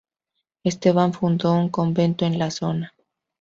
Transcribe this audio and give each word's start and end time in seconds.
Esteban 0.63 1.13
fundó 1.13 1.53
un 1.53 1.69
convento 1.69 2.25
en 2.25 2.39
la 2.39 2.49
zona. 2.49 2.91